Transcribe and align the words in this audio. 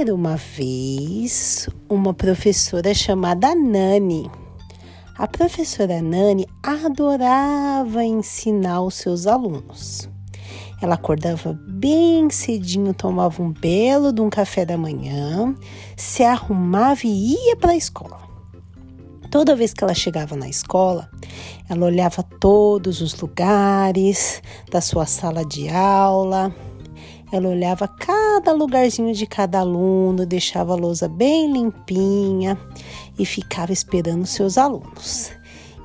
Era 0.00 0.14
uma 0.14 0.36
vez 0.36 1.68
uma 1.88 2.14
professora 2.14 2.94
chamada 2.94 3.52
Nani. 3.52 4.30
A 5.16 5.26
professora 5.26 6.00
Nani 6.00 6.46
adorava 6.62 8.04
ensinar 8.04 8.80
os 8.80 8.94
seus 8.94 9.26
alunos. 9.26 10.08
Ela 10.80 10.94
acordava 10.94 11.58
bem 11.66 12.30
cedinho, 12.30 12.94
tomava 12.94 13.42
um 13.42 13.50
belo 13.50 14.12
de 14.12 14.20
um 14.20 14.30
café 14.30 14.64
da 14.64 14.78
manhã, 14.78 15.52
se 15.96 16.22
arrumava 16.22 17.00
e 17.02 17.32
ia 17.32 17.56
para 17.56 17.72
a 17.72 17.76
escola. 17.76 18.20
Toda 19.32 19.56
vez 19.56 19.74
que 19.74 19.82
ela 19.82 19.94
chegava 19.94 20.36
na 20.36 20.48
escola, 20.48 21.10
ela 21.68 21.86
olhava 21.86 22.22
todos 22.22 23.00
os 23.00 23.20
lugares 23.20 24.40
da 24.70 24.80
sua 24.80 25.06
sala 25.06 25.44
de 25.44 25.68
aula, 25.68 26.54
ela 27.30 27.48
olhava 27.48 27.86
cada 27.86 28.52
lugarzinho 28.52 29.12
de 29.14 29.26
cada 29.26 29.60
aluno, 29.60 30.24
deixava 30.24 30.72
a 30.72 30.76
lousa 30.76 31.08
bem 31.08 31.52
limpinha 31.52 32.58
e 33.18 33.26
ficava 33.26 33.72
esperando 33.72 34.26
seus 34.26 34.56
alunos. 34.56 35.30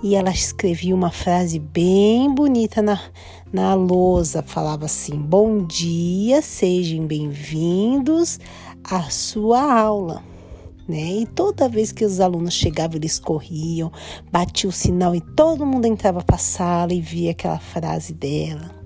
E 0.01 0.15
ela 0.15 0.31
escrevia 0.31 0.95
uma 0.95 1.11
frase 1.11 1.59
bem 1.59 2.33
bonita 2.33 2.81
na, 2.81 2.99
na 3.51 3.73
lousa, 3.73 4.43
falava 4.43 4.85
assim: 4.85 5.17
Bom 5.17 5.65
dia, 5.65 6.41
sejam 6.41 7.05
bem-vindos 7.05 8.39
à 8.83 9.03
sua 9.09 9.61
aula. 9.61 10.23
Né? 10.87 11.21
E 11.21 11.25
toda 11.25 11.69
vez 11.69 11.93
que 11.93 12.03
os 12.03 12.19
alunos 12.19 12.53
chegavam, 12.53 12.97
eles 12.97 13.17
corriam, 13.17 13.89
batiam 14.29 14.69
o 14.69 14.73
sinal 14.73 15.15
e 15.15 15.21
todo 15.21 15.65
mundo 15.65 15.85
entrava 15.85 16.21
para 16.21 16.35
a 16.35 16.39
sala 16.39 16.93
e 16.93 16.99
via 16.99 17.31
aquela 17.31 17.59
frase 17.59 18.13
dela. 18.13 18.82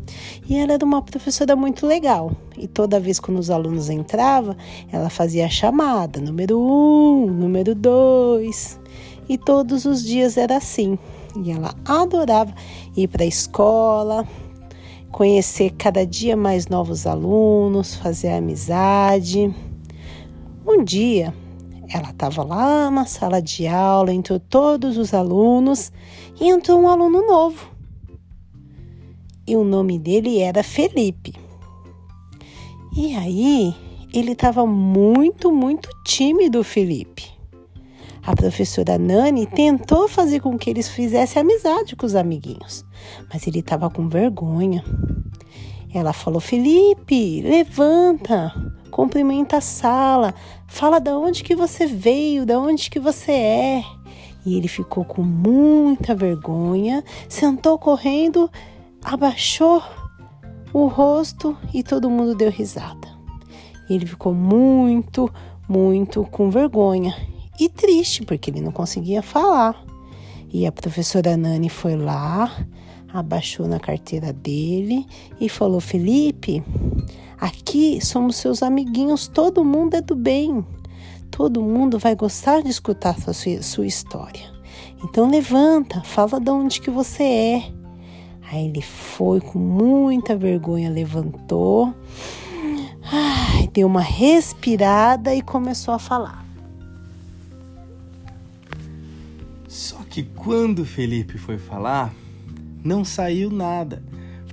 E 0.50 0.58
ela 0.58 0.74
era 0.74 0.86
uma 0.86 1.02
professora 1.02 1.56
muito 1.56 1.86
legal. 1.86 2.32
E 2.58 2.68
toda 2.68 3.00
vez 3.00 3.20
que 3.20 3.32
os 3.32 3.50
alunos 3.50 3.90
entravam, 3.90 4.56
ela 4.92 5.10
fazia 5.10 5.46
a 5.46 5.50
chamada, 5.50 6.20
número 6.20 6.60
um, 6.60 7.28
número 7.28 7.76
dois. 7.76 8.80
E 9.28 9.38
todos 9.38 9.86
os 9.86 10.04
dias 10.04 10.38
era 10.38 10.58
assim. 10.58 10.98
E 11.44 11.52
ela 11.52 11.76
adorava 11.86 12.54
ir 12.96 13.08
para 13.08 13.24
a 13.24 13.28
escola, 13.28 14.28
conhecer 15.12 15.72
cada 15.78 16.06
dia 16.06 16.36
mais 16.36 16.68
novos 16.68 17.06
alunos, 17.06 17.96
fazer 17.96 18.30
amizade. 18.30 19.54
Um 20.66 20.84
dia, 20.84 21.34
ela 21.90 22.10
estava 22.10 22.44
lá 22.44 22.90
na 22.90 23.06
sala 23.06 23.42
de 23.42 23.68
aula, 23.68 24.14
entre 24.14 24.40
todos 24.40 24.98
os 24.98 25.14
alunos, 25.14 25.92
e 26.40 26.50
entrou 26.50 26.80
um 26.80 26.88
aluno 26.88 27.26
novo 27.26 27.77
e 29.48 29.56
o 29.56 29.64
nome 29.64 29.98
dele 29.98 30.40
era 30.40 30.62
Felipe. 30.62 31.34
E 32.96 33.16
aí 33.16 33.76
ele 34.14 34.32
estava 34.32 34.66
muito, 34.66 35.52
muito 35.52 35.90
tímido, 36.04 36.64
Felipe. 36.64 37.38
A 38.24 38.36
professora 38.36 38.98
Nani 38.98 39.46
tentou 39.46 40.08
fazer 40.08 40.42
com 40.42 40.58
que 40.58 40.70
eles 40.70 40.90
fizessem 40.90 41.42
amizade 41.42 41.96
com 41.96 42.06
os 42.06 42.14
amiguinhos, 42.14 42.84
mas 43.32 43.48
ele 43.48 43.60
estava 43.60 43.90
com 43.90 44.10
vergonha. 44.10 44.84
Ela 45.94 46.12
falou: 46.12 46.42
Felipe, 46.42 47.42
levanta, 47.42 48.54
cumprimenta 48.92 49.58
a 49.58 49.62
sala, 49.62 50.34
fala 50.68 51.00
de 51.00 51.12
onde 51.12 51.42
que 51.42 51.56
você 51.56 51.88
veio, 51.88 52.46
de 52.46 52.56
onde 52.56 52.90
que 52.90 53.00
você 53.00 53.32
é. 53.32 53.84
E 54.46 54.58
ele 54.58 54.68
ficou 54.68 55.06
com 55.06 55.24
muita 55.24 56.14
vergonha, 56.14 57.04
sentou 57.30 57.78
correndo 57.78 58.52
abaixou 59.04 59.82
o 60.74 60.88
rosto 60.88 61.58
e 61.74 61.84
todo 61.84 62.10
mundo 62.10 62.36
deu 62.36 62.52
risada. 62.52 63.08
Ele 63.90 64.06
ficou 64.06 64.34
muito, 64.34 65.32
muito 65.68 66.24
com 66.26 66.50
vergonha 66.50 67.16
e 67.60 67.70
triste 67.70 68.24
porque 68.24 68.50
ele 68.50 68.62
não 68.62 68.72
conseguia 68.72 69.22
falar. 69.22 69.82
E 70.52 70.66
a 70.66 70.72
professora 70.72 71.36
Nani 71.36 71.70
foi 71.70 71.96
lá, 71.96 72.66
abaixou 73.14 73.68
na 73.68 73.80
carteira 73.80 74.32
dele 74.32 75.06
e 75.40 75.50
falou: 75.50 75.80
Felipe, 75.80 76.64
aqui 77.40 78.04
somos 78.04 78.38
seus 78.38 78.62
amiguinhos, 78.64 79.28
todo 79.28 79.64
mundo 79.64 79.96
é 79.96 80.02
do 80.02 80.16
bem. 80.16 80.66
Todo 81.30 81.62
mundo 81.62 82.00
vai 82.00 82.16
gostar 82.16 82.62
de 82.62 82.70
escutar 82.70 83.16
sua, 83.20 83.62
sua 83.62 83.86
história. 83.86 84.52
Então 85.04 85.30
levanta, 85.30 86.02
fala 86.02 86.40
de 86.40 86.50
onde 86.50 86.82
que 86.82 86.90
você 86.90 87.24
é. 87.24 87.77
Aí 88.50 88.66
ele 88.66 88.82
foi 88.82 89.42
com 89.42 89.60
muita 89.60 90.36
vergonha, 90.38 90.90
levantou, 90.90 91.94
ai, 93.04 93.68
deu 93.74 93.88
uma 93.88 94.02
respirada 94.02 95.36
e 95.36 95.42
começou 95.42 95.94
a 95.94 96.00
falar. 96.00 96.46
Só 99.68 99.98
que 100.10 100.24
quando 100.24 100.86
Felipe 100.86 101.38
foi 101.38 101.58
falar, 101.58 102.14
não 102.82 103.04
saiu 103.04 103.50
nada, 103.52 104.02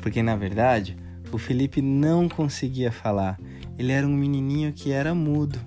porque 0.03 0.22
na 0.25 0.34
verdade 0.34 0.97
o 1.31 1.38
Felipe 1.38 1.81
não 1.81 2.28
conseguia 2.28 2.91
falar. 2.91 3.38
Ele 3.78 3.93
era 3.93 4.06
um 4.06 4.15
menininho 4.15 4.72
que 4.72 4.91
era 4.91 5.15
mudo. 5.15 5.59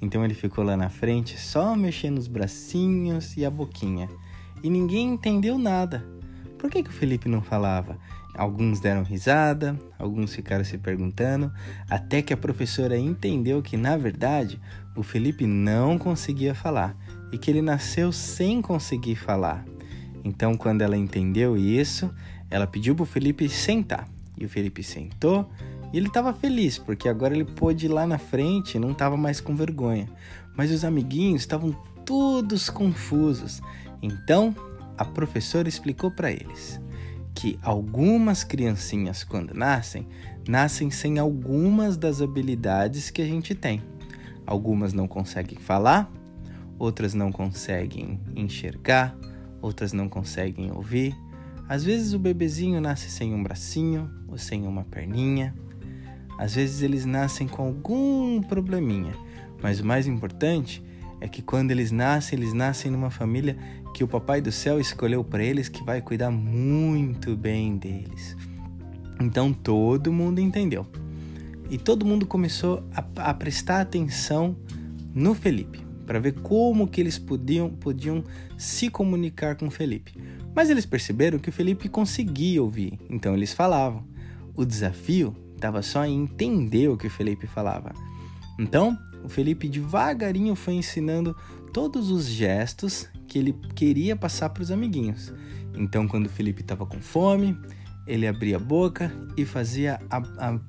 Então 0.00 0.22
ele 0.22 0.34
ficou 0.34 0.62
lá 0.62 0.76
na 0.76 0.90
frente 0.90 1.40
só 1.40 1.74
mexendo 1.74 2.18
os 2.18 2.28
bracinhos 2.28 3.34
e 3.36 3.46
a 3.46 3.50
boquinha. 3.50 4.10
E 4.62 4.68
ninguém 4.68 5.08
entendeu 5.08 5.56
nada. 5.56 6.15
Por 6.58 6.70
que, 6.70 6.82
que 6.82 6.90
o 6.90 6.92
Felipe 6.92 7.28
não 7.28 7.42
falava? 7.42 7.98
Alguns 8.34 8.80
deram 8.80 9.02
risada, 9.02 9.78
alguns 9.98 10.34
ficaram 10.34 10.64
se 10.64 10.76
perguntando, 10.76 11.52
até 11.88 12.20
que 12.20 12.32
a 12.32 12.36
professora 12.36 12.98
entendeu 12.98 13.62
que, 13.62 13.76
na 13.76 13.96
verdade, 13.96 14.60
o 14.94 15.02
Felipe 15.02 15.46
não 15.46 15.98
conseguia 15.98 16.54
falar 16.54 16.96
e 17.32 17.38
que 17.38 17.50
ele 17.50 17.62
nasceu 17.62 18.12
sem 18.12 18.60
conseguir 18.60 19.16
falar. 19.16 19.64
Então, 20.24 20.56
quando 20.56 20.82
ela 20.82 20.96
entendeu 20.96 21.56
isso, 21.56 22.12
ela 22.50 22.66
pediu 22.66 22.94
para 22.94 23.04
o 23.04 23.06
Felipe 23.06 23.48
sentar. 23.48 24.08
E 24.36 24.44
o 24.44 24.48
Felipe 24.48 24.82
sentou 24.82 25.50
e 25.92 25.96
ele 25.96 26.08
estava 26.08 26.32
feliz, 26.32 26.78
porque 26.78 27.08
agora 27.08 27.34
ele 27.34 27.44
pôde 27.44 27.86
ir 27.86 27.88
lá 27.88 28.06
na 28.06 28.18
frente 28.18 28.74
e 28.74 28.80
não 28.80 28.90
estava 28.90 29.16
mais 29.16 29.40
com 29.40 29.54
vergonha. 29.54 30.08
Mas 30.56 30.70
os 30.70 30.84
amiguinhos 30.84 31.42
estavam 31.42 31.72
todos 32.04 32.68
confusos. 32.68 33.60
Então, 34.02 34.54
a 34.96 35.04
professora 35.04 35.68
explicou 35.68 36.10
para 36.10 36.30
eles 36.30 36.80
que 37.36 37.58
algumas 37.62 38.42
criancinhas, 38.42 39.22
quando 39.22 39.52
nascem, 39.52 40.08
nascem 40.48 40.90
sem 40.90 41.18
algumas 41.18 41.96
das 41.96 42.22
habilidades 42.22 43.10
que 43.10 43.20
a 43.20 43.26
gente 43.26 43.54
tem. 43.54 43.82
Algumas 44.46 44.94
não 44.94 45.06
conseguem 45.06 45.58
falar, 45.58 46.10
outras 46.78 47.12
não 47.12 47.30
conseguem 47.30 48.18
enxergar, 48.34 49.14
outras 49.60 49.92
não 49.92 50.08
conseguem 50.08 50.72
ouvir. 50.72 51.14
Às 51.68 51.84
vezes 51.84 52.14
o 52.14 52.18
bebezinho 52.18 52.80
nasce 52.80 53.10
sem 53.10 53.34
um 53.34 53.42
bracinho 53.42 54.10
ou 54.26 54.38
sem 54.38 54.66
uma 54.66 54.84
perninha. 54.84 55.54
Às 56.38 56.54
vezes 56.54 56.80
eles 56.80 57.04
nascem 57.04 57.46
com 57.46 57.66
algum 57.66 58.40
probleminha, 58.42 59.12
mas 59.62 59.78
o 59.80 59.84
mais 59.84 60.06
importante 60.06 60.82
é 60.82 60.95
que 61.28 61.42
quando 61.42 61.70
eles 61.70 61.90
nascem, 61.90 62.38
eles 62.38 62.52
nascem 62.52 62.90
numa 62.90 63.10
família 63.10 63.56
que 63.94 64.04
o 64.04 64.08
Papai 64.08 64.40
do 64.40 64.52
Céu 64.52 64.78
escolheu 64.78 65.24
para 65.24 65.42
eles 65.42 65.68
que 65.68 65.82
vai 65.82 66.02
cuidar 66.02 66.30
muito 66.30 67.36
bem 67.36 67.76
deles. 67.76 68.36
Então 69.20 69.52
todo 69.52 70.12
mundo 70.12 70.40
entendeu. 70.40 70.86
E 71.70 71.78
todo 71.78 72.04
mundo 72.04 72.26
começou 72.26 72.84
a, 72.94 73.30
a 73.30 73.34
prestar 73.34 73.80
atenção 73.80 74.56
no 75.14 75.34
Felipe, 75.34 75.84
para 76.06 76.20
ver 76.20 76.34
como 76.40 76.86
que 76.86 77.00
eles 77.00 77.18
podiam, 77.18 77.70
podiam 77.70 78.22
se 78.58 78.90
comunicar 78.90 79.56
com 79.56 79.66
o 79.66 79.70
Felipe. 79.70 80.12
Mas 80.54 80.70
eles 80.70 80.86
perceberam 80.86 81.38
que 81.38 81.48
o 81.48 81.52
Felipe 81.52 81.88
conseguia 81.88 82.62
ouvir, 82.62 82.98
então 83.10 83.34
eles 83.34 83.52
falavam. 83.52 84.04
O 84.54 84.64
desafio 84.64 85.34
estava 85.54 85.82
só 85.82 86.04
em 86.04 86.22
entender 86.22 86.88
o 86.88 86.96
que 86.96 87.06
o 87.06 87.10
Felipe 87.10 87.46
falava. 87.46 87.92
Então, 88.58 88.96
o 89.26 89.28
Felipe 89.28 89.68
devagarinho 89.68 90.54
foi 90.54 90.74
ensinando 90.74 91.36
todos 91.72 92.12
os 92.12 92.26
gestos 92.26 93.08
que 93.26 93.40
ele 93.40 93.52
queria 93.74 94.14
passar 94.14 94.50
para 94.50 94.62
os 94.62 94.70
amiguinhos. 94.70 95.34
Então, 95.74 96.06
quando 96.06 96.26
o 96.26 96.30
Felipe 96.30 96.62
estava 96.62 96.86
com 96.86 97.00
fome, 97.00 97.58
ele 98.06 98.24
abria 98.24 98.54
a 98.54 98.60
boca 98.60 99.12
e 99.36 99.44
fazia 99.44 99.98
a, 100.08 100.18
a, 100.18 100.60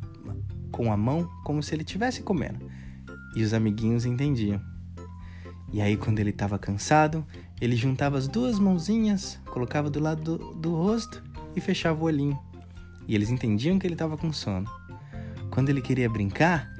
com 0.71 0.91
a 0.91 0.97
mão 0.97 1.29
como 1.45 1.61
se 1.61 1.75
ele 1.75 1.83
estivesse 1.83 2.23
comendo. 2.23 2.67
E 3.35 3.43
os 3.43 3.53
amiguinhos 3.53 4.07
entendiam. 4.07 4.59
E 5.71 5.79
aí, 5.79 5.95
quando 5.95 6.17
ele 6.17 6.31
estava 6.31 6.57
cansado, 6.57 7.23
ele 7.61 7.75
juntava 7.75 8.17
as 8.17 8.27
duas 8.27 8.57
mãozinhas, 8.57 9.39
colocava 9.45 9.87
do 9.87 9.99
lado 9.99 10.23
do, 10.23 10.53
do 10.55 10.75
rosto 10.75 11.23
e 11.55 11.61
fechava 11.61 12.01
o 12.01 12.05
olhinho. 12.05 12.39
E 13.07 13.13
eles 13.13 13.29
entendiam 13.29 13.77
que 13.77 13.85
ele 13.85 13.93
estava 13.93 14.17
com 14.17 14.33
sono. 14.33 14.67
Quando 15.51 15.69
ele 15.69 15.79
queria 15.79 16.09
brincar, 16.09 16.75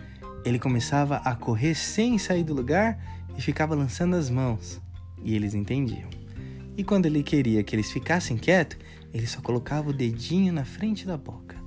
ele 0.47 0.59
começava 0.59 1.17
a 1.17 1.35
correr 1.35 1.75
sem 1.75 2.17
sair 2.17 2.44
do 2.44 2.53
lugar 2.53 2.97
e 3.38 3.41
ficava 3.41 3.75
lançando 3.75 4.15
as 4.15 4.29
mãos 4.29 4.81
e 5.23 5.35
eles 5.35 5.53
entendiam. 5.53 6.09
E 6.77 6.83
quando 6.83 7.05
ele 7.05 7.23
queria 7.23 7.63
que 7.63 7.75
eles 7.75 7.91
ficassem 7.91 8.38
quietos, 8.38 8.77
ele 9.13 9.25
só 9.27 9.41
colocava 9.41 9.89
o 9.89 9.94
dedinho 9.94 10.53
na 10.53 10.63
frente 10.63 11.05
da 11.05 11.17
boca. 11.17 11.57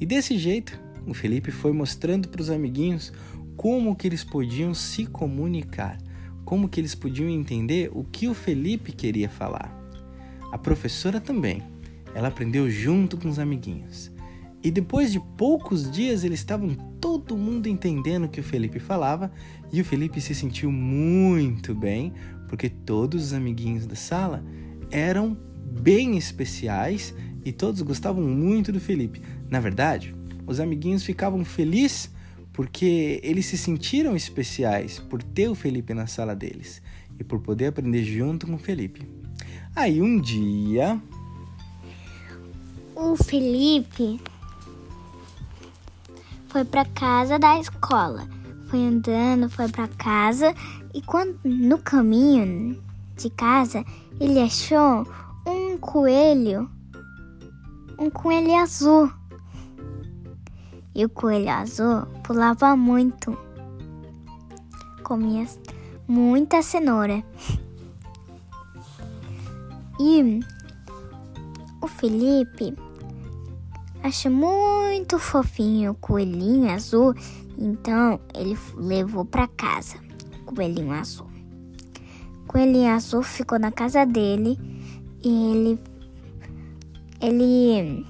E 0.00 0.06
desse 0.06 0.38
jeito, 0.38 0.78
o 1.06 1.14
Felipe 1.14 1.50
foi 1.50 1.72
mostrando 1.72 2.28
para 2.28 2.40
os 2.40 2.50
amiguinhos 2.50 3.12
como 3.56 3.96
que 3.96 4.06
eles 4.06 4.22
podiam 4.22 4.74
se 4.74 5.06
comunicar, 5.06 5.98
como 6.44 6.68
que 6.68 6.80
eles 6.80 6.94
podiam 6.94 7.28
entender 7.28 7.90
o 7.92 8.04
que 8.04 8.28
o 8.28 8.34
Felipe 8.34 8.92
queria 8.92 9.28
falar. 9.28 9.76
A 10.52 10.58
professora 10.58 11.20
também. 11.20 11.62
Ela 12.14 12.28
aprendeu 12.28 12.70
junto 12.70 13.16
com 13.16 13.28
os 13.28 13.38
amiguinhos. 13.38 14.10
E 14.62 14.70
depois 14.70 15.12
de 15.12 15.20
poucos 15.36 15.90
dias 15.90 16.24
eles 16.24 16.40
estavam 16.40 16.74
todo 17.00 17.36
mundo 17.36 17.68
entendendo 17.68 18.24
o 18.24 18.28
que 18.28 18.40
o 18.40 18.44
Felipe 18.44 18.80
falava 18.80 19.30
e 19.72 19.80
o 19.80 19.84
Felipe 19.84 20.20
se 20.20 20.34
sentiu 20.34 20.72
muito 20.72 21.74
bem 21.74 22.12
porque 22.48 22.68
todos 22.68 23.26
os 23.26 23.32
amiguinhos 23.32 23.86
da 23.86 23.94
sala 23.94 24.44
eram 24.90 25.36
bem 25.80 26.16
especiais 26.16 27.14
e 27.44 27.52
todos 27.52 27.82
gostavam 27.82 28.24
muito 28.24 28.72
do 28.72 28.80
Felipe. 28.80 29.22
Na 29.48 29.60
verdade, 29.60 30.14
os 30.46 30.58
amiguinhos 30.58 31.04
ficavam 31.04 31.44
felizes 31.44 32.10
porque 32.52 33.20
eles 33.22 33.46
se 33.46 33.56
sentiram 33.56 34.16
especiais 34.16 34.98
por 34.98 35.22
ter 35.22 35.48
o 35.48 35.54
Felipe 35.54 35.94
na 35.94 36.06
sala 36.06 36.34
deles 36.34 36.82
e 37.18 37.22
por 37.22 37.40
poder 37.40 37.66
aprender 37.66 38.02
junto 38.02 38.46
com 38.46 38.54
o 38.54 38.58
Felipe. 38.58 39.06
Aí 39.76 40.02
um 40.02 40.20
dia. 40.20 41.00
O 42.96 43.14
Felipe 43.14 44.20
foi 46.48 46.64
para 46.64 46.84
casa 46.84 47.38
da 47.38 47.58
escola. 47.58 48.26
Foi 48.68 48.84
andando, 48.84 49.48
foi 49.48 49.68
para 49.68 49.88
casa 49.88 50.54
e 50.92 51.00
quando 51.00 51.38
no 51.44 51.78
caminho 51.78 52.82
de 53.16 53.30
casa 53.30 53.84
ele 54.20 54.40
achou 54.40 55.06
um 55.46 55.78
coelho, 55.78 56.70
um 57.98 58.10
coelho 58.10 58.54
azul. 58.56 59.10
E 60.94 61.04
o 61.04 61.08
coelho 61.08 61.50
azul 61.50 62.06
pulava 62.24 62.76
muito, 62.76 63.36
comia 65.02 65.46
muita 66.06 66.60
cenoura. 66.60 67.22
E 70.00 70.40
o 71.80 71.86
Felipe 71.88 72.74
acha 74.02 74.30
muito 74.30 75.18
fofinho 75.18 75.92
o 75.92 75.94
coelhinho 75.94 76.70
azul, 76.70 77.14
então 77.56 78.20
ele 78.34 78.56
levou 78.76 79.24
para 79.24 79.48
casa 79.48 79.98
o 80.46 80.54
coelhinho 80.54 80.92
azul. 80.92 81.26
O 82.44 82.46
coelhinho 82.46 82.94
azul 82.94 83.22
ficou 83.22 83.58
na 83.58 83.70
casa 83.70 84.06
dele 84.06 84.58
e 85.22 85.52
ele 85.52 85.80
ele 87.20 88.06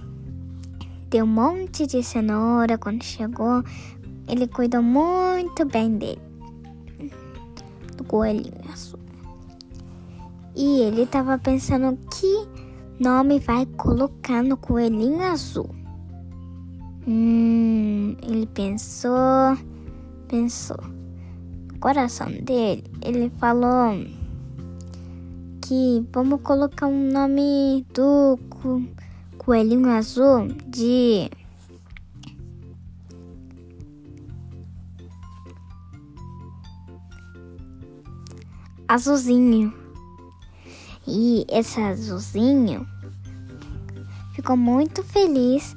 deu 1.08 1.25
um 1.25 1.29
monte 1.29 1.87
de 1.87 2.02
cenoura 2.02 2.76
quando 2.76 3.02
chegou. 3.02 3.64
Ele 4.29 4.46
cuidou 4.46 4.82
muito 4.82 5.64
bem 5.64 5.96
dele, 5.96 6.20
do 7.96 8.05
coelhinho 8.05 8.70
azul. 8.70 9.00
E 10.55 10.81
ele 10.82 11.02
estava 11.02 11.38
pensando 11.38 11.99
que 12.11 12.46
nome 13.00 13.38
vai 13.38 13.64
colocar 13.64 14.43
no 14.43 14.56
coelhinho 14.56 15.23
azul. 15.23 15.78
Hum, 17.11 18.19
ele 18.23 18.47
pensou, 18.49 19.57
pensou. 20.29 20.77
No 21.73 21.79
coração 21.79 22.31
dele, 22.31 22.85
ele 23.01 23.31
falou 23.39 23.95
que 25.63 26.07
vamos 26.13 26.43
colocar 26.43 26.87
um 26.87 27.11
nome 27.11 27.87
do 27.95 28.39
co 28.51 28.83
coelhinho 29.39 29.89
azul 29.89 30.49
de 30.67 31.31
azulzinho. 38.87 39.73
E 41.07 41.47
esse 41.49 41.81
azulzinho 41.81 42.87
ficou 44.35 44.59
muito 44.59 45.03
feliz 45.03 45.75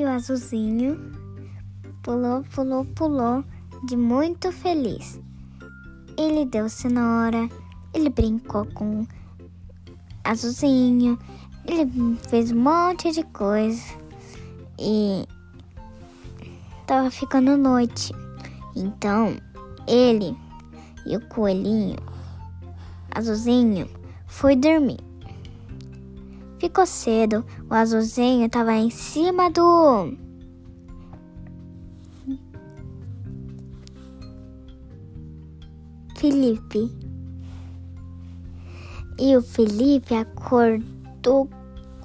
e 0.00 0.04
o 0.04 0.08
azulzinho 0.08 0.98
pulou, 2.02 2.42
pulou, 2.54 2.86
pulou 2.86 3.44
de 3.84 3.96
muito 3.96 4.50
feliz. 4.50 5.20
Ele 6.16 6.46
deu 6.46 6.70
cenoura, 6.70 7.46
ele 7.92 8.08
brincou 8.08 8.64
com 8.72 9.06
azulzinho, 10.24 11.18
ele 11.66 12.16
fez 12.30 12.50
um 12.50 12.62
monte 12.62 13.12
de 13.12 13.22
coisa 13.24 13.82
e 14.78 15.26
tava 16.86 17.10
ficando 17.10 17.58
noite. 17.58 18.14
Então 18.74 19.36
ele 19.86 20.34
e 21.04 21.14
o 21.14 21.28
coelhinho 21.28 21.98
azulzinho 23.14 23.86
foi 24.26 24.56
dormir. 24.56 25.09
Ficou 26.60 26.84
cedo, 26.84 27.42
o 27.70 27.74
azulzinho 27.74 28.44
estava 28.44 28.74
em 28.74 28.90
cima 28.90 29.50
do. 29.50 30.12
Felipe. 36.18 36.94
E 39.18 39.34
o 39.34 39.40
Felipe 39.40 40.14
acordou 40.14 41.48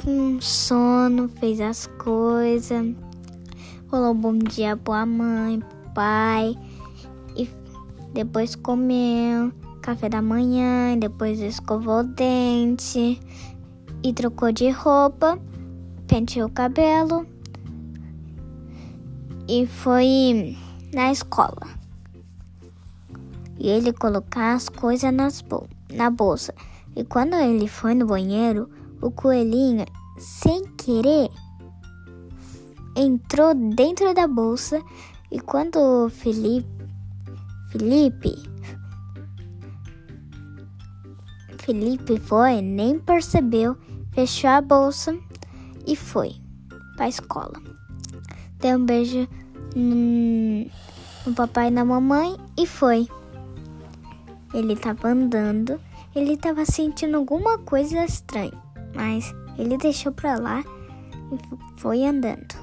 com 0.02 0.40
sono, 0.40 1.28
fez 1.28 1.60
as 1.60 1.88
coisas, 1.88 2.96
falou 3.90 4.13
bom 4.13 4.38
dia 4.38 4.78
pra 4.78 5.06
mãe, 5.06 5.60
pro 5.60 5.94
pai, 5.94 6.56
e 7.36 7.50
depois 8.13 8.56
comeu 8.56 9.52
café 9.81 10.10
da 10.10 10.22
manhã, 10.22 10.98
depois 10.98 11.40
escovou 11.42 12.00
o 12.00 12.04
dente 12.04 13.19
e 14.06 14.13
trocou 14.13 14.52
de 14.52 14.69
roupa, 14.69 15.40
penteou 16.06 16.48
o 16.48 16.52
cabelo 16.52 17.25
e 19.50 19.66
foi 19.66 20.56
na 20.94 21.12
escola. 21.12 21.68
E 23.57 23.68
ele 23.68 23.92
colocar 23.92 24.54
as 24.54 24.69
coisas 24.69 25.12
nas 25.12 25.42
bol 25.42 25.68
na 25.92 26.12
bolsa. 26.12 26.54
E 26.96 27.04
quando 27.04 27.34
ele 27.34 27.68
foi 27.68 27.96
no 27.96 28.06
banheiro, 28.06 28.69
o 29.02 29.10
coelhinho, 29.10 29.86
sem 30.19 30.63
querer, 30.78 31.31
entrou 32.96 33.56
dentro 33.56 34.13
da 34.13 34.28
bolsa. 34.28 34.83
E 35.31 35.40
quando 35.40 35.78
o 35.78 36.09
Felipe, 36.12 36.68
Felipe 37.71 38.56
Felipe 41.66 42.19
foi, 42.19 42.62
nem 42.62 43.00
percebeu, 43.00 43.76
fechou 44.16 44.50
a 44.50 44.62
bolsa 44.62 45.16
e 45.86 45.95
foi 45.95 46.36
para 46.95 47.06
a 47.06 47.10
escola. 47.10 47.62
Deu 48.60 48.78
um 48.78 48.86
beijo 48.86 49.28
no, 49.76 51.34
papai 51.34 51.68
e 51.68 51.72
na 51.72 51.84
mamãe 51.84 52.38
e 52.57 52.66
foi. 52.66 53.07
Ele 54.54 54.74
estava 54.74 55.10
andando, 55.10 55.80
ele 56.16 56.34
estava 56.34 56.66
sentindo 56.66 57.18
alguma 57.18 57.57
coisa 57.60 58.06
estranha, 58.06 58.54
mas 58.95 59.36
ele 59.57 59.78
deixou 59.78 60.14
para 60.14 60.40
lá 60.40 60.64
e 61.31 61.80
foi 61.80 62.06
andando. 62.06 62.56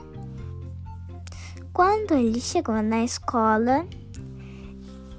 Quando 1.75 2.15
ele 2.15 2.41
chegou 2.41 2.83
na 2.83 3.05
escola, 3.05 3.87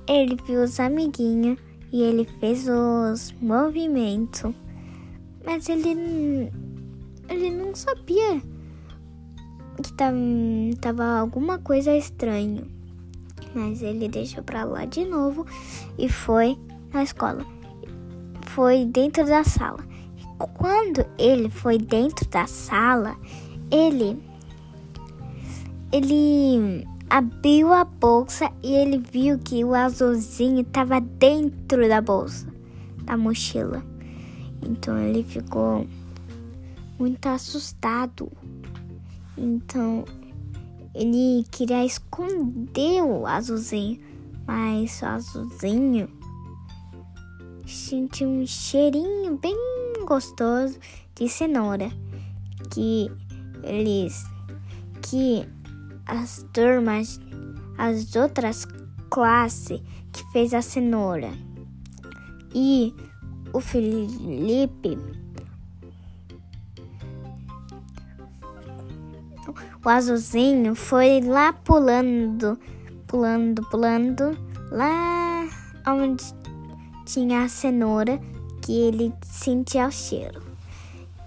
ele 0.07 0.35
viu 0.47 0.63
os 0.63 0.79
amiguinhos 0.79 1.59
e 1.91 2.01
ele 2.01 2.25
fez 2.39 2.67
os 2.67 3.31
movimentos, 3.39 4.53
mas 5.45 5.67
ele 5.69 6.51
ele 7.29 7.49
não 7.49 7.73
sabia 7.75 8.41
que 9.81 9.93
tava, 9.93 11.19
alguma 11.19 11.57
coisa 11.57 11.95
estranha. 11.95 12.63
Mas 13.55 13.81
ele 13.81 14.07
deixou 14.07 14.43
para 14.43 14.63
lá 14.63 14.85
de 14.85 15.05
novo 15.05 15.45
e 15.97 16.09
foi 16.09 16.57
na 16.93 17.03
escola. 17.03 17.45
Foi 18.47 18.85
dentro 18.85 19.25
da 19.25 19.43
sala. 19.43 19.79
Quando 20.55 21.05
ele 21.17 21.49
foi 21.49 21.77
dentro 21.77 22.27
da 22.29 22.45
sala, 22.47 23.15
ele 23.71 24.17
ele 25.91 26.87
abriu 27.09 27.71
a 27.71 27.83
bolsa 27.83 28.51
e 28.63 28.73
ele 28.73 28.97
viu 28.97 29.37
que 29.37 29.63
o 29.63 29.75
azulzinho 29.75 30.61
estava 30.61 30.99
dentro 30.99 31.87
da 31.87 32.01
bolsa, 32.01 32.47
da 33.03 33.15
mochila. 33.15 33.92
Então 34.65 34.97
ele 34.97 35.23
ficou 35.23 35.87
muito 36.97 37.25
assustado. 37.27 38.31
Então 39.37 40.05
ele 40.93 41.45
queria 41.51 41.83
esconder 41.85 43.01
o 43.01 43.25
azulzinho, 43.25 43.99
mas 44.45 45.01
o 45.01 45.05
azulzinho 45.05 46.09
sentiu 47.65 48.29
um 48.29 48.45
cheirinho 48.45 49.37
bem 49.37 49.55
gostoso 50.05 50.77
de 51.15 51.27
cenoura 51.27 51.89
que 52.69 53.09
eles 53.63 54.25
que 55.01 55.47
as 56.05 56.45
turmas, 56.53 57.19
as 57.77 58.15
outras 58.15 58.67
classe 59.09 59.81
que 60.11 60.23
fez 60.31 60.53
a 60.53 60.61
cenoura. 60.61 61.31
E 62.53 62.93
o 63.53 63.61
Felipe 63.61 64.97
o 69.85 69.89
azulzinho 69.89 70.75
foi 70.75 71.19
lá 71.19 71.51
pulando, 71.51 72.57
pulando, 73.05 73.61
pulando, 73.69 74.37
lá 74.71 75.45
onde 75.85 76.23
tinha 77.05 77.43
a 77.43 77.49
cenoura 77.49 78.17
que 78.61 78.71
ele 78.71 79.13
sentia 79.21 79.87
o 79.87 79.91
cheiro. 79.91 80.41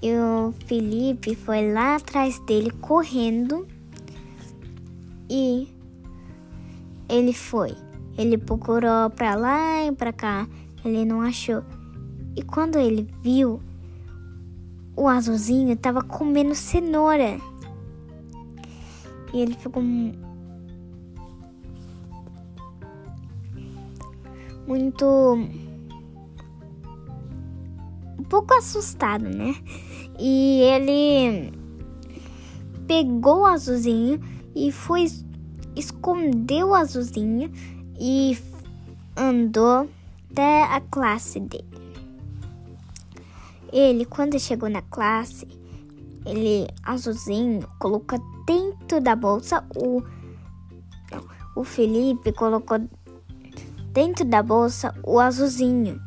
E 0.02 0.10
o 0.14 0.54
Felipe 0.66 1.34
foi 1.34 1.70
lá 1.70 1.96
atrás 1.96 2.38
dele 2.46 2.70
correndo 2.70 3.66
e 5.28 5.68
ele 7.10 7.34
foi. 7.34 7.76
Ele 8.16 8.38
procurou 8.38 9.10
para 9.10 9.34
lá 9.34 9.84
e 9.84 9.92
para 9.92 10.14
cá, 10.14 10.48
ele 10.82 11.04
não 11.04 11.20
achou. 11.20 11.62
E 12.36 12.42
quando 12.42 12.78
ele 12.78 13.08
viu, 13.22 13.60
o 14.94 15.08
azulzinho 15.08 15.72
estava 15.72 16.02
comendo 16.02 16.54
cenoura. 16.54 17.40
E 19.32 19.40
ele 19.40 19.54
ficou 19.54 19.82
muito 24.66 25.38
um 28.18 28.24
pouco 28.28 28.54
assustado, 28.54 29.24
né? 29.24 29.54
E 30.18 30.60
ele 30.60 31.52
pegou 32.86 33.40
o 33.40 33.46
azulzinho 33.46 34.20
e 34.54 34.70
foi 34.70 35.06
escondeu 35.74 36.68
o 36.68 36.74
azulzinho 36.74 37.50
e 38.00 38.36
andou 39.16 39.88
até 40.30 40.64
a 40.64 40.80
classe 40.80 41.40
dele. 41.40 41.85
Ele, 43.72 44.04
quando 44.04 44.38
chegou 44.38 44.68
na 44.68 44.82
classe, 44.82 45.46
ele 46.24 46.66
azulzinho 46.82 47.66
colocou 47.78 48.18
dentro 48.46 49.00
da 49.00 49.14
bolsa 49.14 49.64
o 49.76 50.02
o 51.54 51.64
Felipe 51.64 52.32
colocou 52.32 52.78
dentro 53.92 54.26
da 54.26 54.42
bolsa 54.42 54.94
o 55.02 55.18
azulzinho 55.18 55.98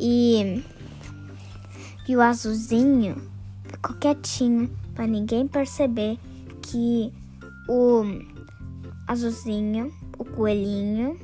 e 0.00 0.64
e 2.08 2.16
o 2.16 2.20
azulzinho 2.20 3.16
ficou 3.68 3.96
quietinho 3.96 4.70
para 4.94 5.06
ninguém 5.06 5.46
perceber 5.46 6.18
que 6.62 7.12
o 7.68 8.02
azulzinho, 9.06 9.92
o 10.18 10.24
coelhinho, 10.24 11.18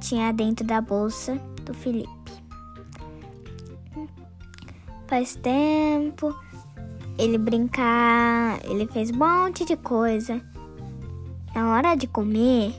tinha 0.00 0.32
dentro 0.32 0.66
da 0.66 0.80
bolsa 0.80 1.36
do 1.64 1.72
Felipe. 1.72 2.25
Faz 5.06 5.36
tempo 5.36 6.34
ele 7.18 7.38
brincar, 7.38 8.58
ele 8.64 8.86
fez 8.86 9.10
um 9.10 9.16
monte 9.16 9.64
de 9.64 9.76
coisa. 9.76 10.40
Na 11.54 11.72
hora 11.72 11.94
de 11.94 12.06
comer, 12.06 12.74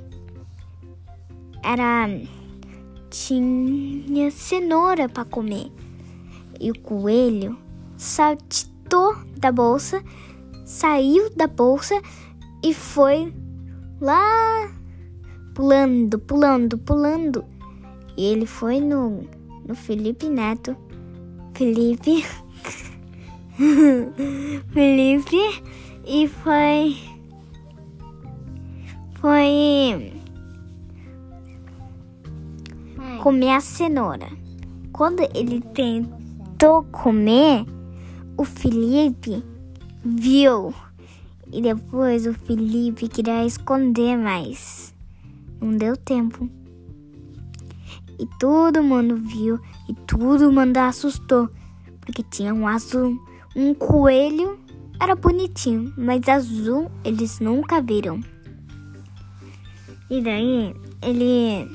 era 1.63 2.07
tinha 3.09 4.29
cenoura 4.29 5.09
para 5.09 5.25
comer. 5.25 5.71
E 6.59 6.71
o 6.71 6.79
coelho 6.79 7.57
saltou 7.97 9.15
da 9.37 9.51
bolsa, 9.51 10.03
saiu 10.65 11.29
da 11.35 11.47
bolsa 11.47 11.99
e 12.63 12.73
foi 12.73 13.33
lá 13.99 14.71
pulando, 15.55 16.19
pulando, 16.19 16.77
pulando. 16.77 17.45
E 18.15 18.25
ele 18.25 18.45
foi 18.45 18.79
no, 18.79 19.23
no 19.65 19.75
Felipe 19.75 20.27
Neto. 20.29 20.75
Felipe. 21.57 22.23
Felipe. 24.71 25.63
E 26.05 26.27
foi. 26.27 26.95
Foi. 29.15 30.13
Comer 33.23 33.49
a 33.49 33.59
cenoura. 33.59 34.29
Quando 34.93 35.27
ele 35.33 35.59
tentou 35.73 36.83
comer, 36.91 37.65
o 38.37 38.45
Felipe 38.45 39.43
viu. 40.05 40.71
E 41.51 41.59
depois 41.59 42.27
o 42.27 42.35
Felipe 42.35 43.07
queria 43.07 43.43
esconder 43.43 44.15
mais. 44.15 44.93
Não 45.59 45.75
deu 45.75 45.97
tempo. 45.97 46.47
E 48.19 48.27
todo 48.39 48.83
mundo 48.83 49.17
viu 49.17 49.59
e 49.87 49.93
todo 49.93 50.51
mundo 50.51 50.77
assustou. 50.77 51.49
Porque 52.01 52.23
tinha 52.23 52.53
um 52.53 52.67
azul, 52.67 53.17
um 53.55 53.73
coelho, 53.73 54.59
era 54.99 55.15
bonitinho, 55.15 55.93
mas 55.97 56.27
azul 56.27 56.89
eles 57.03 57.39
nunca 57.39 57.81
viram. 57.81 58.21
E 60.09 60.21
daí 60.21 60.73
ele 61.01 61.67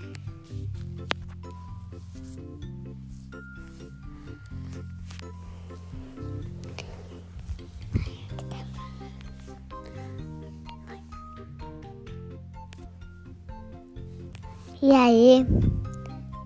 E 14.85 14.91
aí, 14.91 15.47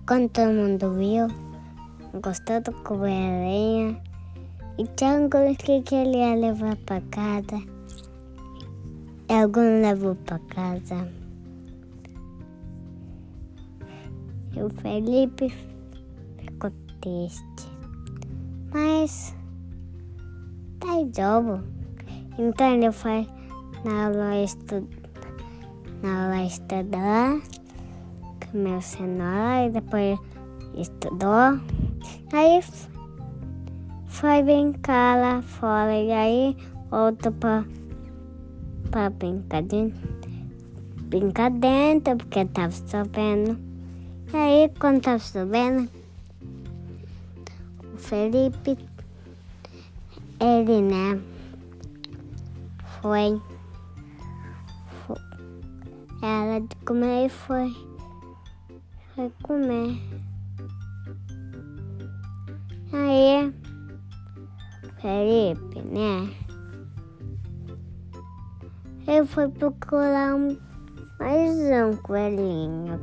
quando 0.07 0.29
todo 0.29 0.51
mundo 0.51 0.93
viu, 0.93 1.27
gostou 2.21 2.61
do 2.61 2.71
coelhinho, 2.83 3.99
e 4.77 4.85
tinha 4.95 5.17
alguns 5.17 5.57
que 5.57 5.81
queria 5.81 6.35
levar 6.35 6.75
para 6.85 7.01
casa. 7.11 7.61
Alguns 9.29 9.81
levou 9.81 10.15
para 10.15 10.39
casa. 10.39 11.07
E 14.55 14.63
o 14.63 14.69
Felipe 14.69 15.49
ficou 16.39 16.71
triste. 17.01 17.67
Mas 18.73 19.35
tá 20.79 20.97
jogo. 21.15 21.63
Então 22.37 22.73
ele 22.73 22.91
foi 22.91 23.27
na 23.83 24.05
aula, 24.05 24.31
na 26.01 26.23
aula 26.23 26.45
estudar 26.45 27.41
comeu 28.51 28.81
cenoura 28.81 29.65
e 29.65 29.69
depois 29.69 30.19
estudou. 30.75 31.59
Aí 32.33 32.61
foi 34.05 34.43
brincar 34.43 35.17
lá 35.17 35.41
fora 35.41 35.97
e 35.97 36.11
aí 36.11 36.57
voltou 36.89 37.31
para 37.31 37.63
pra 38.91 39.09
brincar 39.09 39.61
dentro, 39.63 39.97
brincar 41.03 41.51
dentro 41.51 42.17
porque 42.17 42.43
tava 42.45 42.71
chovendo. 42.71 43.57
E 44.33 44.35
aí 44.35 44.71
quando 44.77 45.01
tava 45.01 45.19
chovendo, 45.19 45.89
o 47.93 47.97
Felipe, 47.97 48.77
ele 50.39 50.81
né, 50.81 51.21
foi, 53.01 53.41
foi 55.05 55.17
ela 56.21 56.59
de 56.59 56.75
comer 56.85 57.27
e 57.27 57.29
foi 57.29 57.73
vai 59.15 59.31
comer. 59.41 60.16
Aí, 62.93 63.53
Felipe, 65.01 65.81
né? 65.81 66.33
Ele 69.05 69.25
foi 69.25 69.49
procurar 69.49 70.35
um, 70.35 70.57
mais 71.19 71.51
um 71.57 71.97
coelhinho. 71.97 72.99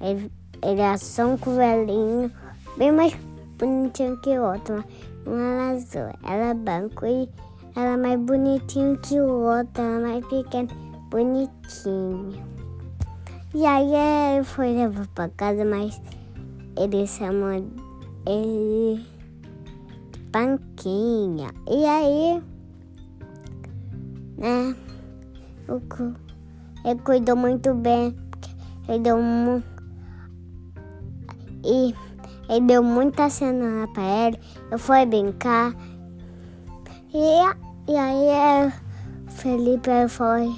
Ele, 0.00 0.32
ele 0.62 0.82
achou 0.82 1.32
um 1.32 1.36
coelhinho 1.36 2.32
bem 2.78 2.90
mais 2.90 3.14
bonitinho 3.58 4.18
que 4.22 4.30
o 4.38 4.44
outro. 4.44 4.82
Uma 5.26 5.40
era 5.40 5.70
azul, 5.72 6.18
ela 6.24 6.50
é 6.50 6.54
branco 6.54 7.04
e 7.06 7.28
ela 7.76 7.92
é 7.92 7.96
mais 7.96 8.20
bonitinho 8.20 8.98
que 8.98 9.20
o 9.20 9.28
outro, 9.28 9.82
ela 9.82 10.08
é 10.08 10.12
mais 10.12 10.26
pequena, 10.26 10.68
bonitinho. 11.10 12.32
E 13.54 13.66
aí 13.66 13.92
ele 14.34 14.44
foi 14.44 14.72
levar 14.72 15.06
pra 15.08 15.28
casa, 15.28 15.64
mas 15.64 16.00
ele 16.78 17.06
chamou 17.06 17.62
ele 18.26 19.04
Panquinha. 20.32 21.50
E 21.68 21.84
aí, 21.84 22.42
né, 24.38 24.74
ele 26.84 27.00
cuidou 27.00 27.36
muito 27.36 27.74
bem. 27.74 28.16
Ele 28.88 28.98
deu 29.00 29.16
um, 29.16 29.62
e 31.64 31.94
ele 32.48 32.66
deu 32.66 32.82
muita 32.82 33.28
cenoura 33.28 33.86
pra 33.88 34.02
ele. 34.26 34.38
Eu 34.70 34.78
fui 34.78 35.04
brincar. 35.06 35.74
E, 37.14 37.92
e 37.92 37.96
aí 37.96 38.72
o 39.26 39.30
Felipe 39.30 40.08
foi 40.08 40.48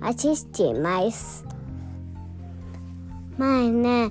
assistir, 0.00 0.80
mas 0.80 1.44
Mas, 3.36 3.72
né? 3.72 4.10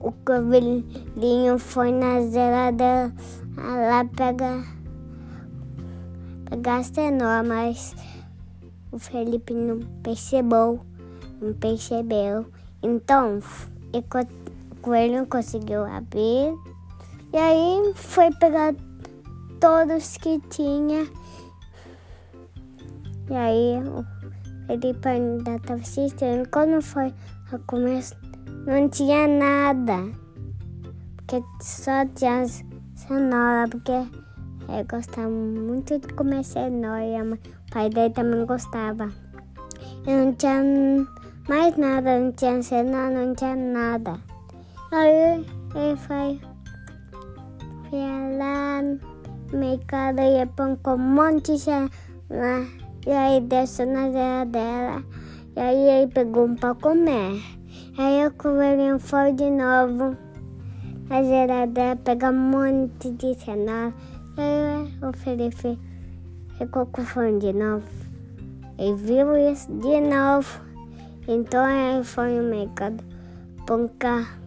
O 0.00 0.12
coelhinho 0.12 1.58
foi 1.58 1.90
na 1.90 2.20
geladeira 2.20 3.12
lá 3.56 4.04
pegar, 4.04 4.64
pegar 6.48 6.76
a 6.76 6.82
cenoura, 6.84 7.42
mas 7.42 7.96
o 8.92 8.98
Felipe 8.98 9.52
não 9.52 9.80
percebeu, 10.02 10.80
não 11.42 11.52
percebeu. 11.54 12.46
Então, 12.82 13.40
o 13.92 14.76
coelho 14.80 15.26
conseguiu 15.26 15.84
abrir 15.84 16.54
e 17.32 17.36
aí 17.36 17.92
foi 17.94 18.30
pegar 18.32 18.74
todos 19.60 20.16
que 20.16 20.40
tinha. 20.48 21.06
E 23.28 23.34
aí 23.34 23.82
o 23.82 24.04
Felipe 24.66 25.08
ainda 25.08 25.56
estava 25.56 25.80
assistindo. 25.80 26.48
Quando 26.50 26.80
foi 26.80 27.12
a 27.52 27.58
começo, 27.66 28.14
não 28.68 28.86
tinha 28.90 29.26
nada. 29.26 30.12
Porque 31.16 31.42
só 31.62 32.04
tinha 32.14 32.46
cenoura, 32.46 33.66
porque 33.70 33.92
ele 33.92 34.84
gostava 34.90 35.30
muito 35.30 35.98
de 35.98 36.08
comer 36.08 36.44
cenoura. 36.44 37.34
O 37.34 37.72
pai 37.72 37.88
dele 37.88 38.12
também 38.12 38.44
gostava. 38.44 39.10
E 40.06 40.12
não 40.12 40.34
tinha 40.34 40.62
mais 41.48 41.76
nada, 41.78 42.20
não 42.20 42.30
tinha 42.32 42.62
cenoura, 42.62 43.10
não 43.10 43.34
tinha 43.34 43.56
nada. 43.56 44.20
Aí 44.92 45.46
ele 45.74 45.96
foi, 45.96 46.40
foi 47.88 48.36
lá 48.38 48.82
no 48.82 49.58
mercado 49.58 50.20
e 50.20 50.46
com 50.82 50.92
um 50.92 50.98
monte 50.98 51.54
de 51.54 51.58
cenoura. 51.58 52.66
E 53.06 53.10
aí 53.10 53.40
desceu 53.40 53.86
na 53.86 54.10
geladeira. 54.10 55.02
E 55.56 55.60
aí 55.60 56.02
ele 56.02 56.12
pegou 56.12 56.44
um 56.44 56.54
para 56.54 56.74
comer. 56.74 57.57
Aí 58.00 58.24
o 58.24 58.30
coelhinho 58.30 58.96
foi 59.00 59.32
de 59.32 59.50
novo 59.50 60.16
na 61.08 61.20
geladeira 61.20 61.96
pegar 61.96 62.30
um 62.30 62.38
monte 62.38 63.10
de 63.10 63.34
cenoura. 63.34 63.92
E 64.36 64.40
aí 64.40 64.98
o 65.02 65.12
Felipe 65.16 65.76
ficou 66.56 66.86
com 66.86 67.04
fome 67.04 67.40
de 67.40 67.52
novo. 67.52 67.84
Ele 68.78 68.94
viu 68.94 69.36
isso 69.36 69.66
de 69.72 70.00
novo. 70.00 70.60
Então 71.26 71.68
ele 71.68 72.04
foi 72.04 72.38
no 72.38 72.48
mercado 72.48 73.02
comprar, 73.68 74.38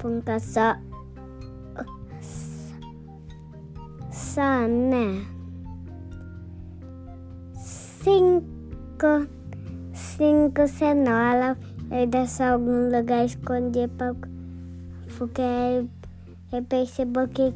comprar 0.00 0.40
só, 0.40 0.74
só, 4.10 4.66
né? 4.66 5.22
Cinco, 7.52 9.28
cinco 9.92 10.66
cenouras. 10.66 11.58
Ele 11.90 12.06
deixou 12.06 12.46
algum 12.46 12.90
lugar 12.90 13.24
escondido 13.24 13.92
pra, 13.96 14.14
porque 15.16 15.42
ele 16.52 16.62
percebeu 16.68 17.28
que, 17.28 17.54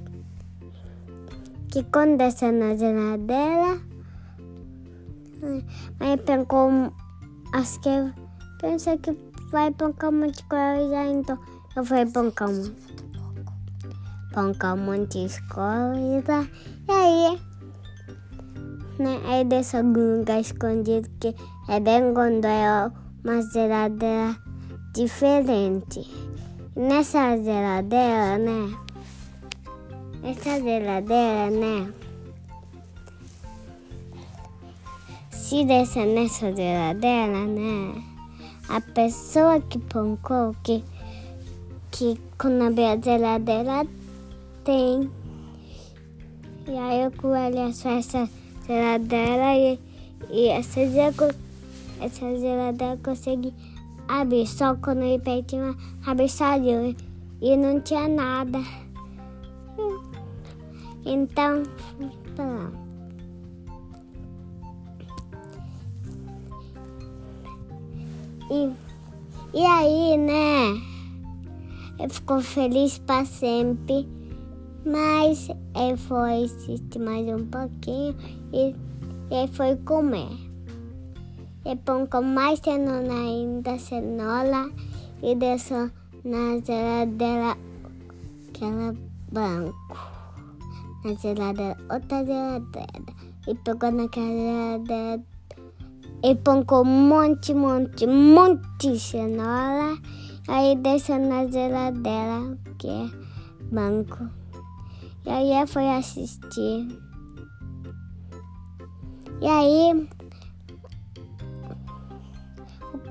que 1.70 1.82
quando 1.84 2.18
desceu 2.18 2.52
na 2.52 2.74
geladeira, 2.74 3.80
aí 6.00 6.16
pegou 6.16 6.92
Acho 7.52 7.80
que 7.80 7.90
pensa 8.62 8.96
que 8.96 9.14
vai 9.50 9.70
bancar 9.70 10.08
um 10.08 10.20
monte 10.20 10.38
de 10.38 10.44
coisa, 10.44 11.04
então 11.04 11.38
eu 11.76 11.84
vou 11.84 12.06
bancar 12.06 12.48
um, 12.48 12.74
bancar 14.34 14.74
um 14.74 14.78
monte 14.78 15.26
de 15.26 15.48
coisa. 15.48 16.48
E 16.88 16.90
aí, 16.90 17.40
né, 18.98 19.20
aí 19.26 19.44
desse 19.44 19.76
algum 19.76 20.20
lugar 20.20 20.40
escondido 20.40 21.10
que 21.20 21.36
é 21.68 21.78
bem 21.78 22.14
quando 22.14 22.46
é 22.46 22.90
uma 23.24 23.40
geladeira 23.42 24.36
diferente. 24.94 26.10
Nessa 26.74 27.36
geladeira, 27.36 28.38
né, 28.38 28.76
essa 30.24 30.60
geladeira, 30.60 31.50
né, 31.50 31.92
se 35.30 35.64
descer 35.64 36.06
nessa 36.06 36.50
geladeira, 36.54 37.46
né? 37.46 38.02
A 38.68 38.80
pessoa 38.80 39.60
que 39.60 39.78
pancou, 39.78 40.56
que, 40.62 40.82
que 41.90 42.18
quando 42.38 42.62
abrir 42.62 42.86
a 42.86 42.96
geladeira 42.96 43.86
tem. 44.64 45.10
E 46.66 46.70
aí 46.70 47.06
o 47.06 47.10
coelho 47.10 47.58
essa 47.58 48.28
geladeira 48.66 49.54
e, 49.56 49.78
e 50.30 50.48
essa, 50.48 50.80
essa 52.02 52.36
geladeira 52.36 52.98
consegui 53.02 53.54
abrir. 54.08 54.46
Só 54.46 54.74
quando 54.76 55.02
ele 55.02 55.18
pertinho 55.18 55.76
abrir 56.06 56.28
sozinho 56.28 56.94
e 57.40 57.56
não 57.56 57.80
tinha 57.80 58.08
nada. 58.08 58.58
Então, 61.04 61.62
pronto. 62.36 62.82
E, 68.50 68.70
e 69.54 69.64
aí, 69.64 70.16
né? 70.16 70.80
Ele 71.98 72.08
ficou 72.08 72.40
feliz 72.40 72.98
para 72.98 73.24
sempre. 73.24 74.08
Mas 74.84 75.48
ele 75.76 75.96
foi 75.96 76.44
assistir 76.44 76.98
mais 76.98 77.26
um 77.28 77.46
pouquinho 77.46 78.16
e 78.52 78.74
ele 79.30 79.48
foi 79.52 79.76
comer. 79.76 80.51
Ele 81.64 81.80
com 82.10 82.22
mais 82.22 82.58
cenoura 82.58 83.12
ainda, 83.12 83.78
cenoura, 83.78 84.70
e 85.22 85.34
deixou 85.34 85.90
na 86.24 86.58
geladeira 86.64 87.56
aquela 88.48 88.94
branco. 89.30 89.96
Na 91.04 91.14
geladeira, 91.14 91.76
outra 91.90 92.24
geladeira. 92.24 93.12
E 93.46 93.54
pegou 93.54 93.92
naquela 93.92 94.26
geladeira 94.26 95.22
e 96.24 96.36
põe 96.36 96.62
com 96.64 96.84
monte, 96.84 97.52
monte, 97.52 98.06
monte 98.06 98.62
de 98.78 98.98
cenoura. 98.98 99.98
Aí 100.48 100.76
deixa 100.76 101.18
na 101.18 101.46
geladeira, 101.48 102.56
que 102.78 102.88
é 102.88 103.10
banco. 103.72 104.28
E 105.26 105.30
aí 105.30 105.66
foi 105.66 105.88
assistir. 105.88 106.88
E 109.40 109.46
aí 109.46 110.08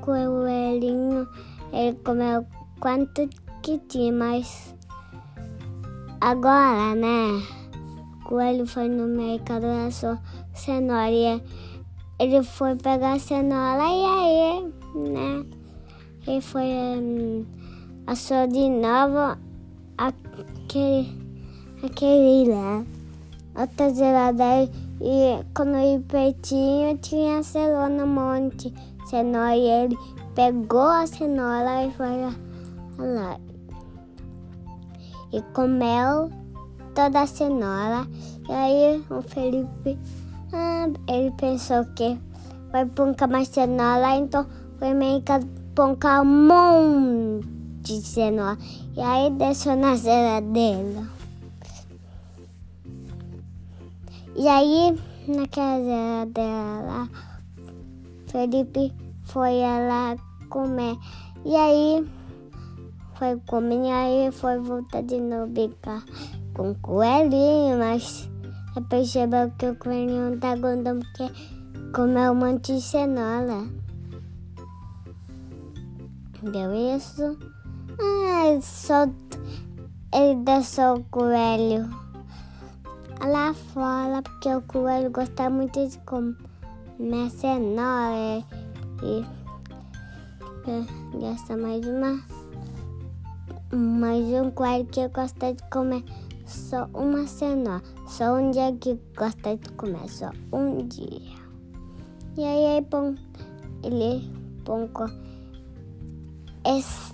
coelhinho 0.01 1.27
ele 1.71 1.97
comeu 2.03 2.45
quanto 2.79 3.29
que 3.61 3.77
tinha, 3.87 4.11
mas 4.11 4.75
agora, 6.19 6.95
né? 6.95 7.41
O 8.19 8.29
coelho 8.29 8.65
foi 8.65 8.89
no 8.89 9.07
mercado 9.07 9.65
achou 9.65 10.17
cenoura 10.53 11.41
ele 12.19 12.43
foi 12.43 12.75
pegar 12.75 13.13
a 13.13 13.19
cenoura 13.19 13.83
e 13.83 14.05
aí, 14.05 14.73
né? 14.95 15.45
Ele 16.27 16.41
foi 16.41 16.65
um, 16.65 17.45
achou 18.05 18.47
de 18.47 18.69
novo 18.69 19.39
aquele, 19.97 21.09
aquele 21.83 22.49
lá, 22.51 22.85
outra 23.59 23.93
geladeira 23.93 24.71
e 25.01 25.43
quando 25.55 25.77
ele 25.77 26.03
pertinho 26.03 26.95
tinha 26.99 27.41
cenoura 27.41 27.89
no 27.89 28.05
monte, 28.05 28.71
cenoura 29.11 29.55
e 29.55 29.67
ele 29.67 29.97
pegou 30.33 30.89
a 30.89 31.05
cenoura 31.05 31.85
e 31.85 31.91
foi 31.91 32.07
lá 32.97 33.37
e 35.33 35.41
comeu 35.53 36.31
toda 36.95 37.21
a 37.21 37.27
cenoura 37.27 38.07
e 38.49 38.51
aí 38.51 39.05
o 39.09 39.21
Felipe 39.21 39.99
ah, 40.53 40.87
ele 41.07 41.31
pensou 41.31 41.85
que 41.95 42.19
vai 42.71 42.85
poncar 42.85 43.29
mais 43.29 43.47
cenoura, 43.47 44.15
então 44.15 44.45
foi 44.77 44.93
meio 44.93 45.21
que 45.21 45.31
poncar 45.73 46.23
um 46.23 46.47
monte 46.47 47.47
de 47.81 48.01
cenoura. 48.01 48.57
E 48.95 48.99
aí 48.99 49.29
deixou 49.31 49.75
na 49.77 49.95
geladeira. 49.95 51.07
E 54.35 54.47
aí, 54.47 54.97
naquela 55.27 55.77
geladeira 55.79 56.81
lá, 56.85 57.09
Felipe 58.31 58.93
foi 59.25 59.59
lá 59.59 60.15
comer. 60.49 60.97
E 61.43 61.53
aí, 61.53 62.07
foi 63.15 63.37
comer, 63.45 63.83
e 63.83 63.91
aí 63.91 64.31
foi 64.31 64.57
voltar 64.59 65.03
de 65.03 65.19
novo 65.19 65.47
brincar 65.47 66.01
com 66.53 66.71
o 66.71 66.75
coelhinho, 66.75 67.77
mas 67.77 68.29
eu 68.73 68.81
percebeu 68.83 69.51
que 69.57 69.65
o 69.65 69.75
coelhinho 69.75 70.39
tá 70.39 70.55
gordando 70.55 71.05
porque 71.05 71.29
comeu 71.93 72.31
um 72.31 72.35
monte 72.35 72.75
de 72.75 72.81
cenoura. 72.81 73.67
Deu 76.41 76.73
isso? 76.95 77.37
Ah, 77.99 78.61
só 78.61 79.07
ele 80.13 80.39
deixou 80.43 80.99
o 80.99 81.03
coelho 81.11 81.89
lá 83.21 83.53
fora 83.53 84.21
porque 84.21 84.55
o 84.55 84.61
coelho 84.61 85.11
gosta 85.11 85.49
muito 85.49 85.85
de 85.85 85.97
comer 85.99 86.50
cenoura 87.29 88.45
e, 89.01 89.25
gasta 91.19 91.57
mais 91.57 91.85
uma. 91.87 92.21
Mais 93.73 94.25
um 94.27 94.51
coelho 94.51 94.85
que 94.85 95.07
gosta 95.07 95.53
de 95.53 95.63
comer 95.69 96.03
só 96.45 96.87
uma 96.93 97.25
cenoura. 97.25 97.81
Só 98.07 98.35
um 98.35 98.51
dia 98.51 98.71
que 98.79 98.99
gosta 99.17 99.57
de 99.57 99.69
comer, 99.71 100.07
só 100.09 100.29
um 100.53 100.87
dia. 100.87 101.41
E 102.37 102.43
aí, 102.43 102.65
aí 102.67 102.81
bom, 102.81 103.15
ele 103.83 104.31
bom, 104.63 104.87
esse, 106.65 107.11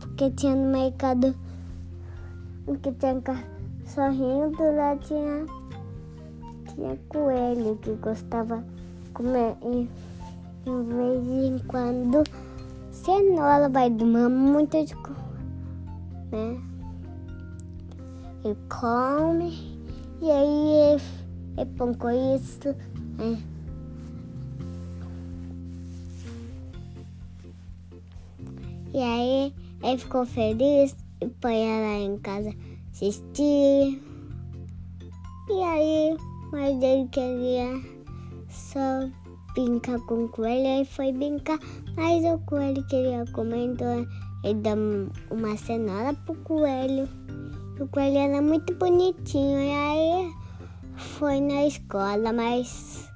porque 0.00 0.30
tinha 0.32 0.54
no 0.54 0.70
mercado 0.70 1.34
que 2.82 2.92
tinha 2.92 3.20
sorrindo 3.86 4.62
lá 4.76 4.96
tinha 4.98 5.46
tinha 6.68 6.96
coelho 7.08 7.76
que 7.78 7.92
gostava 7.94 8.64
comer 9.20 9.54
e 9.62 9.88
de 10.64 10.82
vez 10.94 11.26
em 11.28 11.58
quando 11.66 12.24
cenoura 12.90 13.68
vai 13.68 13.90
tomar 13.90 14.30
muito 14.30 14.82
de 14.82 14.94
né? 16.32 16.60
Ele 18.42 18.56
come 18.70 19.78
e 20.22 20.30
aí 20.30 20.94
ele, 20.94 21.02
ele 21.58 21.70
põe 21.76 21.94
com 21.94 22.10
isso. 22.34 22.74
Né? 23.18 23.42
E 28.94 28.98
aí 28.98 29.54
ele 29.82 29.98
ficou 29.98 30.24
feliz 30.24 30.96
e 31.20 31.28
põe 31.28 31.56
ela 31.56 31.98
em 31.98 32.18
casa 32.18 32.54
assistir. 32.90 34.02
E 35.50 35.62
aí, 35.62 36.16
mas 36.52 36.82
ele 36.82 37.08
queria 37.08 37.99
só 38.72 39.08
brincar 39.54 39.98
com 40.06 40.24
o 40.24 40.28
coelho, 40.28 40.82
e 40.82 40.84
foi 40.84 41.12
brincar, 41.12 41.58
mas 41.96 42.24
o 42.24 42.38
coelho 42.46 42.86
queria 42.86 43.24
comer, 43.32 43.64
então 43.64 44.06
ele 44.44 44.60
deu 44.60 45.10
uma 45.30 45.56
cenoura 45.56 46.14
pro 46.24 46.34
coelho. 46.36 47.08
O 47.80 47.88
coelho 47.88 48.18
era 48.18 48.40
muito 48.40 48.74
bonitinho, 48.76 49.58
e 49.58 49.72
aí 49.72 50.34
foi 50.96 51.40
na 51.40 51.66
escola, 51.66 52.32
mas. 52.32 53.10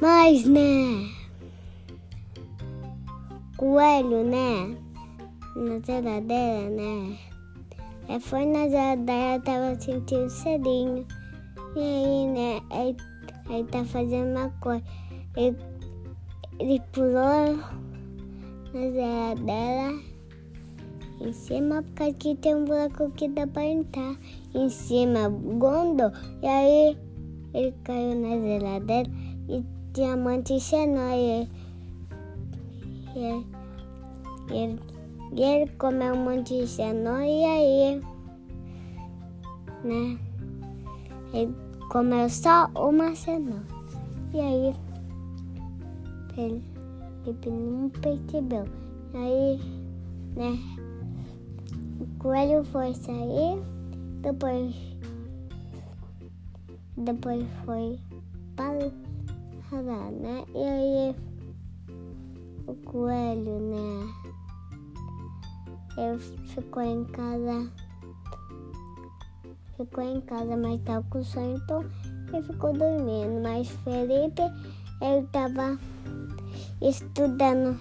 Mas, 0.00 0.46
né? 0.46 1.10
Coelho, 3.56 4.24
né? 4.24 4.76
Na 5.54 5.78
geladeira, 5.84 6.70
né? 6.70 7.18
É, 8.08 8.18
foi 8.18 8.46
na 8.46 8.68
geladeira, 8.68 9.40
tava 9.44 9.78
sentindo 9.78 10.30
cheirinho. 10.30 11.06
E 11.76 11.80
aí, 11.80 12.26
né? 12.26 12.60
Aí, 12.70 12.96
aí 13.52 13.64
tá 13.64 13.84
fazendo 13.84 14.36
uma 14.36 14.48
coisa. 14.60 14.82
Ele, 15.36 15.56
ele 16.58 16.80
pulou 16.92 17.56
na 18.72 18.90
geladeira 18.92 20.12
em 21.20 21.32
cima, 21.32 21.82
porque 21.82 22.02
aqui 22.02 22.34
tem 22.36 22.54
um 22.54 22.64
buraco 22.64 23.10
que 23.10 23.28
dá 23.28 23.46
pra 23.46 23.64
entrar. 23.64 24.16
Em 24.54 24.68
cima, 24.68 25.28
gondo. 25.28 26.12
E 26.42 26.46
aí 26.46 26.98
ele 27.54 27.74
caiu 27.84 28.14
na 28.20 28.36
geladeira 28.38 29.10
e 29.48 29.64
tinha 29.92 30.16
um 30.16 30.22
monte 30.22 30.54
de 30.54 30.60
cenoura. 30.60 31.16
E, 31.16 31.48
e, 33.16 33.46
ele, 34.50 34.80
e 35.34 35.42
ele 35.42 35.70
comeu 35.78 36.14
um 36.14 36.24
monte 36.24 36.60
de 36.60 36.66
cenoura 36.66 37.26
e 37.26 37.44
aí, 37.44 38.00
né? 39.84 40.18
Ele 41.32 41.71
comeu 41.92 42.26
só 42.30 42.70
uma 42.74 43.14
cenoura. 43.14 43.62
E 44.32 44.40
aí, 44.40 44.74
ele 46.38 46.64
não 47.44 47.90
percebeu. 47.90 48.64
Aí, 49.12 49.60
né? 50.34 50.58
O 52.00 52.06
coelho 52.18 52.64
foi 52.64 52.94
sair, 52.94 53.62
depois, 54.22 54.74
depois 56.96 57.46
foi 57.66 57.98
parar, 58.56 60.10
né? 60.12 60.46
E 60.54 60.64
aí, 60.64 61.16
o 62.68 62.74
coelho, 62.86 63.60
né? 63.60 64.14
Ele 65.98 66.18
ficou 66.46 66.82
em 66.82 67.04
casa, 67.04 67.70
ficou 69.76 70.04
em 70.04 70.20
casa, 70.22 70.56
mas 70.56 70.80
tava 70.82 71.04
com 71.10 71.22
sono, 71.24 71.56
então 71.56 71.84
ele 72.32 72.42
ficou 72.42 72.72
dormindo. 72.72 73.42
Mas 73.42 73.68
Felipe, 73.84 74.42
ele 75.00 75.26
tava 75.32 75.78
estudando, 76.80 77.78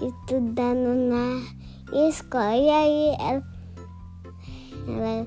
estudando 0.00 0.94
na 1.10 2.08
escola. 2.08 2.56
E 2.56 2.70
aí, 2.70 3.16
ela, 3.18 3.42
ela 4.88 5.26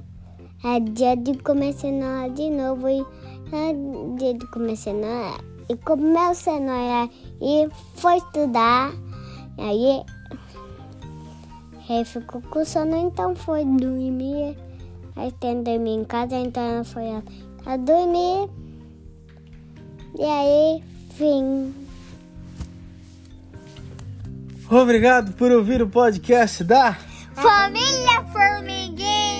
é 0.64 0.80
dia 0.80 1.16
de 1.16 1.38
comer 1.40 1.74
cenoura 1.74 2.30
de 2.30 2.50
novo. 2.50 2.90
E 2.90 3.06
é 3.52 3.74
dia 4.18 4.34
de 4.34 4.48
comer 4.48 4.76
cenoura. 4.76 5.38
E 5.68 5.76
comeu 5.78 6.36
cenoura 6.36 7.10
e 7.42 7.68
foi 7.96 8.18
estudar. 8.18 8.92
E 9.58 9.62
aí 9.62 10.06
ele 11.90 12.06
ficou 12.06 12.42
com 12.42 12.66
sono, 12.66 12.96
então 12.96 13.36
foi 13.36 13.64
dormir. 13.64 14.58
Aí 15.16 15.32
tem 15.34 15.64
dormir 15.64 15.92
em 15.92 16.04
casa, 16.04 16.36
então 16.36 16.64
ela 16.64 16.84
foi 16.84 17.04
a 17.66 17.78
dormir. 17.78 18.50
E 20.18 20.24
aí, 20.24 20.84
fim. 21.12 21.74
Obrigado 24.70 25.34
por 25.34 25.52
ouvir 25.52 25.82
o 25.82 25.88
podcast 25.88 26.64
da 26.64 26.94
Família 27.34 28.24
Formiguinha. 28.32 29.35